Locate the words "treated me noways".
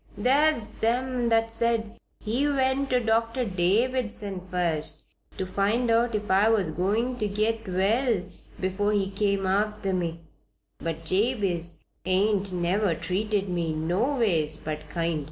12.95-14.57